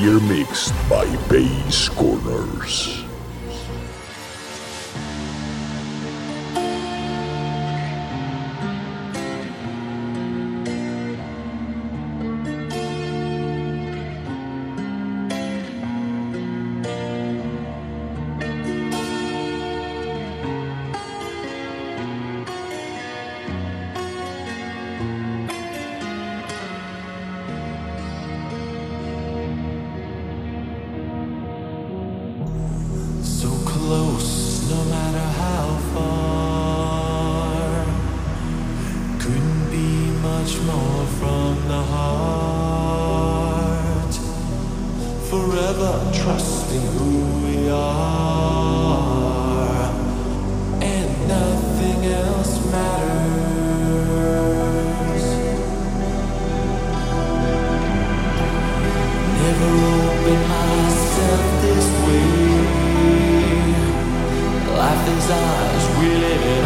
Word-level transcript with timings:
Ear 0.00 0.18
mixed 0.20 0.72
by 0.88 1.04
Basscornerz. 1.28 3.09
So 33.22 33.48
close, 33.66 34.68
no 34.70 34.84
matter 34.84 35.18
how 35.18 35.78
far. 35.94 37.84
Couldn't 39.18 39.70
be 39.70 40.10
much 40.20 40.58
more 40.60 41.06
from 41.18 41.68
the 41.68 41.82
heart. 41.82 42.90
Forever 45.28 46.10
trusting 46.14 46.86
who 46.96 47.12
we 47.46 47.68
are, 47.70 48.70
and 50.82 51.28
nothing 51.28 52.04
else 52.06 52.58
matters. 52.72 53.09
We 65.30 66.08
live 66.16 66.42
it 66.42 66.59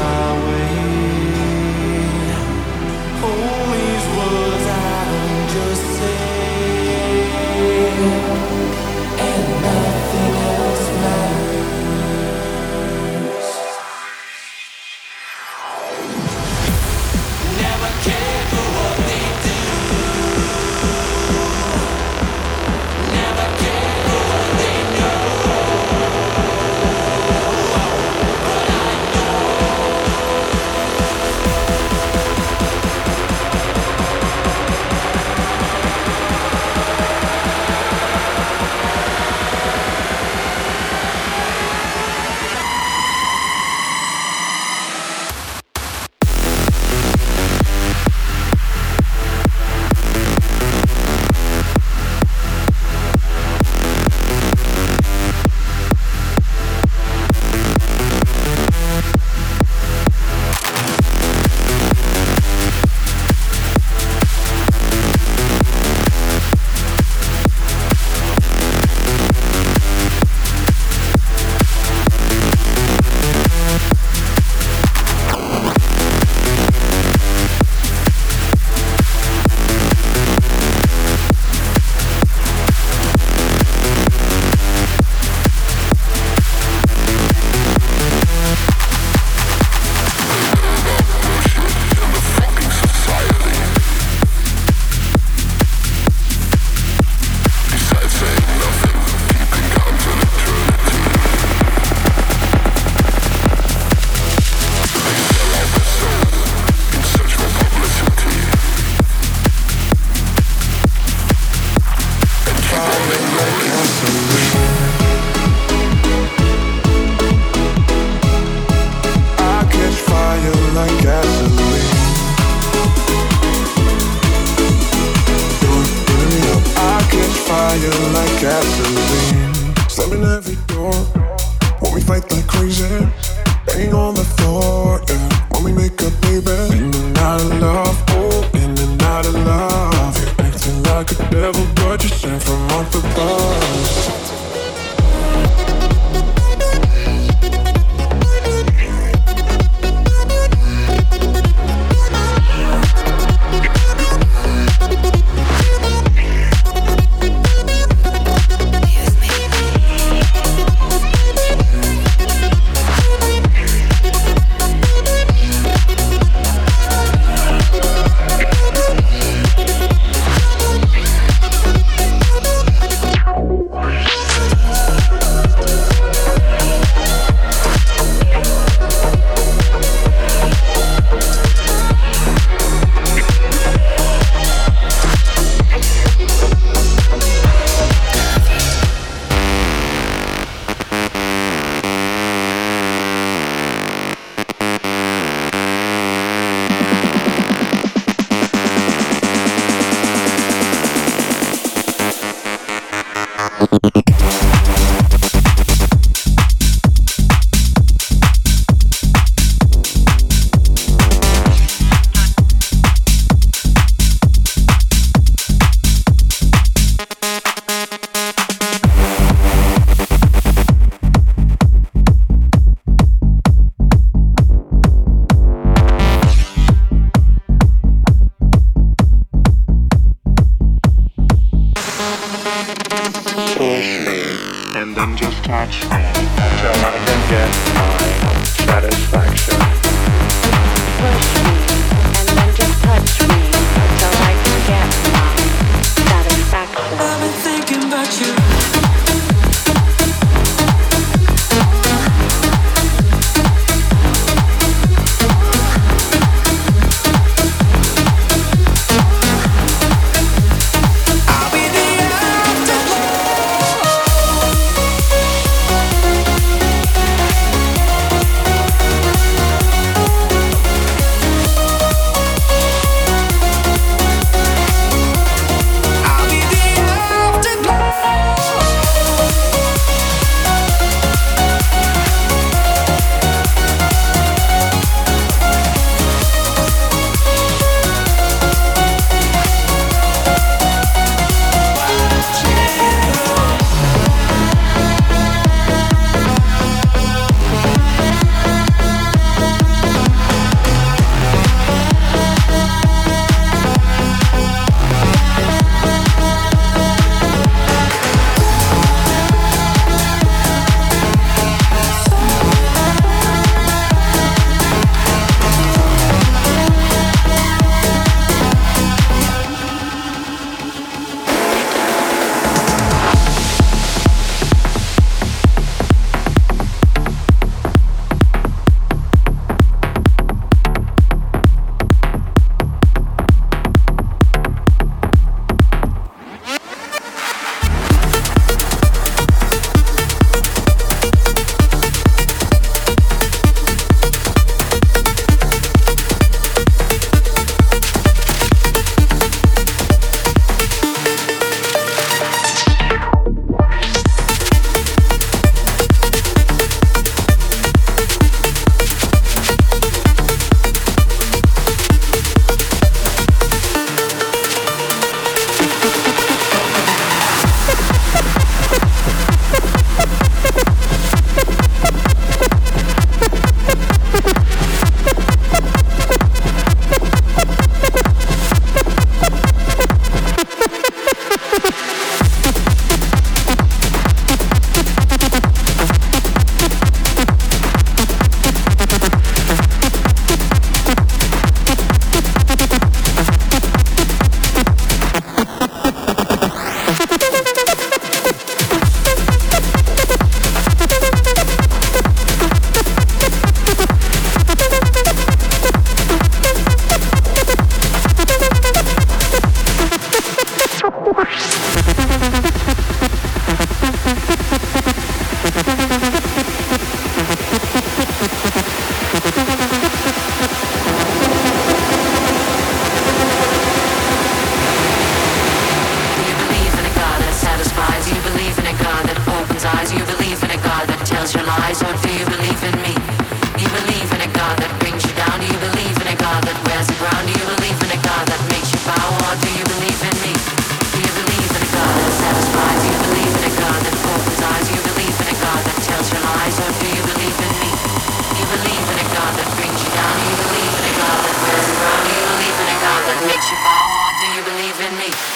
money. 455.11 455.33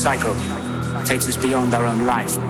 Cycle, 0.00 0.34
takes 1.04 1.28
us 1.28 1.36
beyond 1.36 1.74
our 1.74 1.84
own 1.84 2.06
life. 2.06 2.49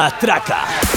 Matraca. 0.00 0.89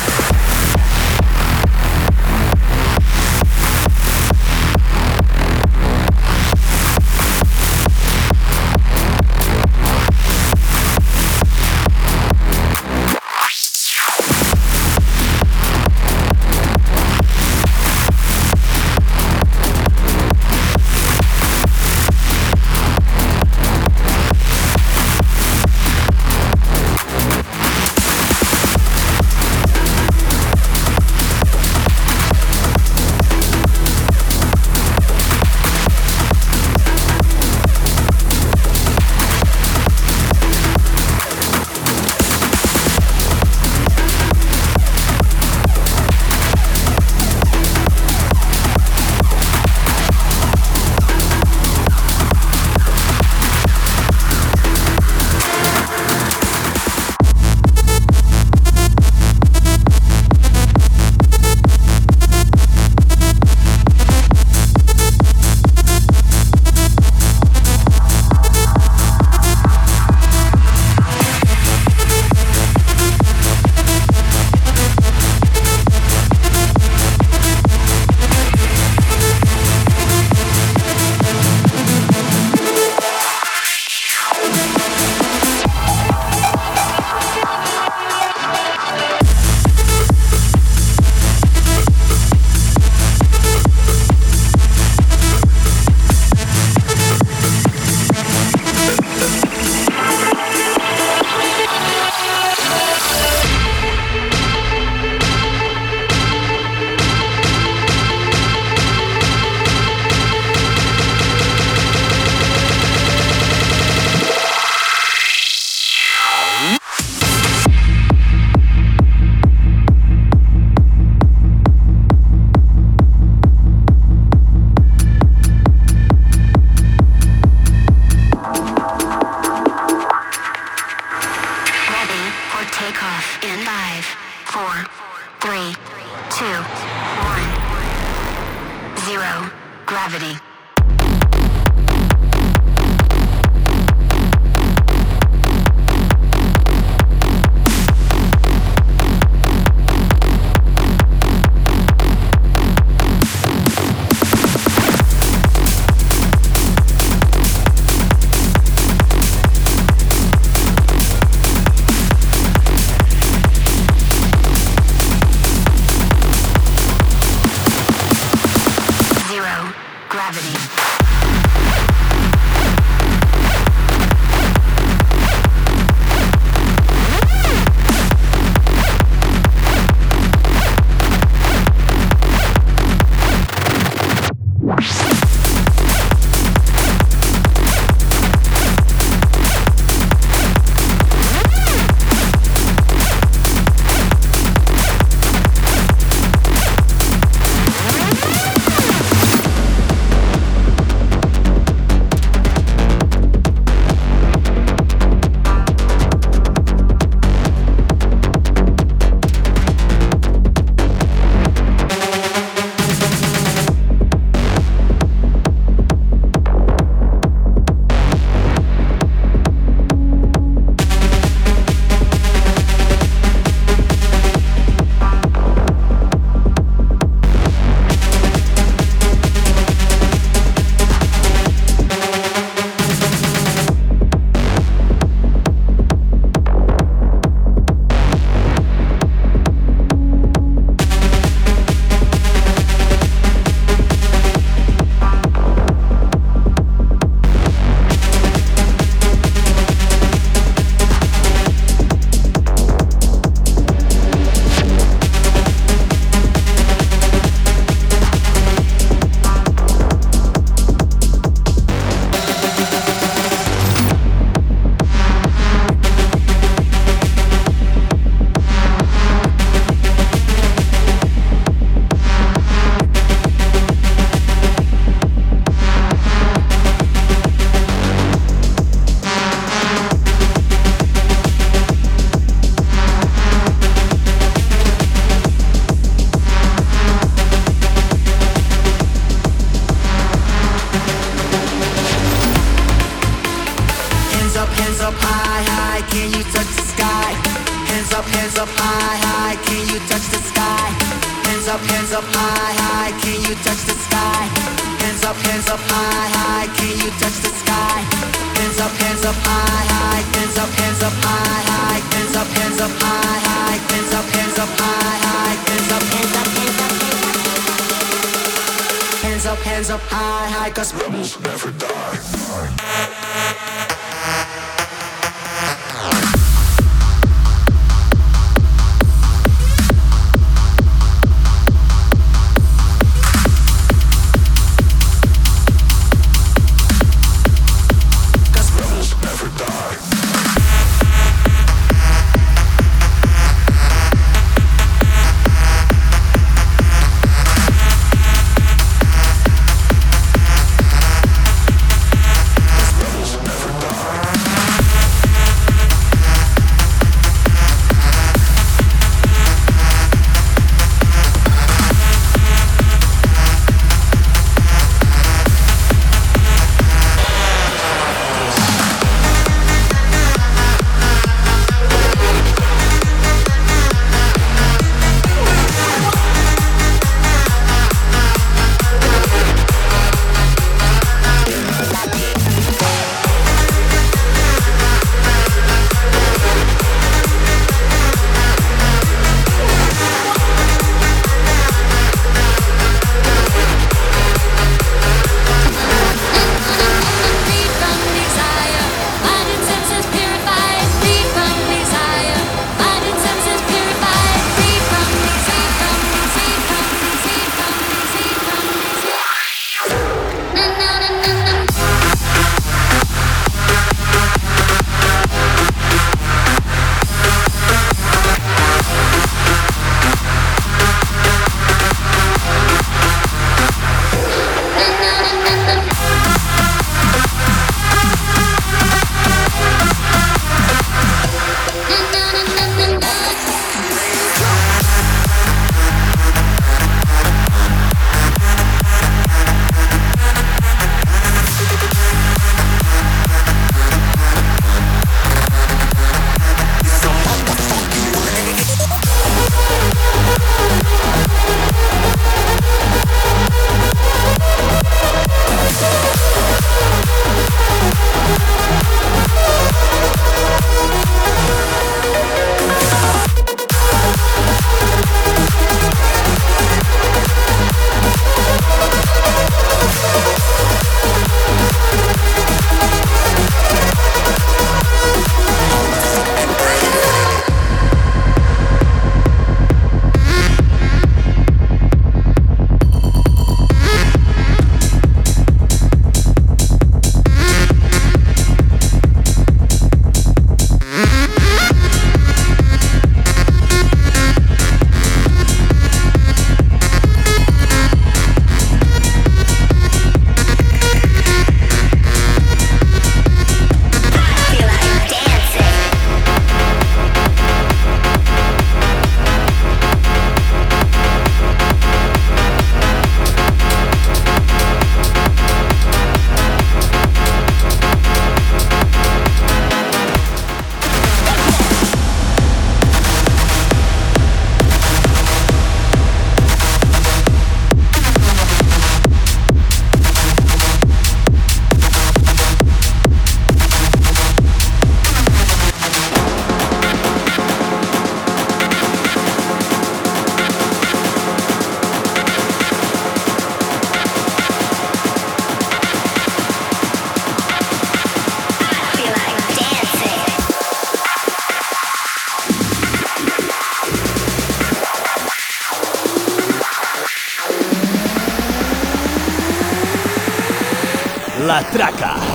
Matraca. 561.34 562.13